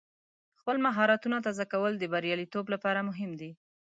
خپل 0.59 0.77
مهارتونه 0.85 1.37
تازه 1.45 1.65
کول 1.71 1.93
د 1.97 2.03
بریالیتوب 2.13 2.65
لپاره 2.73 2.99
مهم 3.09 3.31
دی. 3.39 3.51